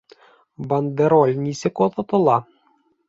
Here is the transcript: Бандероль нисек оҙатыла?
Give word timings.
Бандероль 0.71 1.35
нисек 1.43 1.83
оҙатыла? 1.89 2.39